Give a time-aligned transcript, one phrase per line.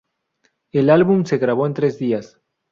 [0.71, 2.41] El álbum se grabó en tres días.